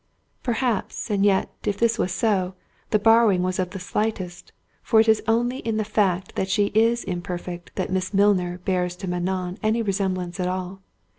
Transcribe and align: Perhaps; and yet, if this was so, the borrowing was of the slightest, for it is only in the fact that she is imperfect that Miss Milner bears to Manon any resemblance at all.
Perhaps; 0.41 1.11
and 1.11 1.23
yet, 1.23 1.53
if 1.63 1.77
this 1.77 1.99
was 1.99 2.11
so, 2.11 2.55
the 2.89 2.97
borrowing 2.97 3.43
was 3.43 3.59
of 3.59 3.69
the 3.69 3.79
slightest, 3.79 4.51
for 4.81 4.99
it 4.99 5.07
is 5.07 5.21
only 5.27 5.57
in 5.59 5.77
the 5.77 5.83
fact 5.85 6.33
that 6.33 6.49
she 6.49 6.71
is 6.73 7.03
imperfect 7.03 7.75
that 7.75 7.91
Miss 7.91 8.11
Milner 8.11 8.57
bears 8.57 8.95
to 8.95 9.07
Manon 9.07 9.59
any 9.61 9.83
resemblance 9.83 10.39
at 10.39 10.47
all. 10.47 10.81